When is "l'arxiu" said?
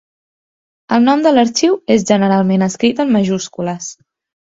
1.35-1.77